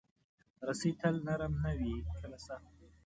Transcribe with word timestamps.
رسۍ 0.67 0.91
تل 0.99 1.15
نرم 1.27 1.53
نه 1.63 1.71
وي، 1.79 1.93
کله 2.21 2.37
سخت 2.47 2.69
وي. 2.79 2.89